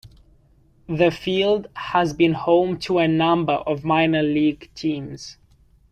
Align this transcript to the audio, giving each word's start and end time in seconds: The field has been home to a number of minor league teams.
The 0.89 1.11
field 1.11 1.67
has 1.75 2.11
been 2.11 2.33
home 2.33 2.79
to 2.79 2.97
a 2.97 3.07
number 3.07 3.53
of 3.53 3.85
minor 3.85 4.23
league 4.23 4.71
teams. 4.73 5.37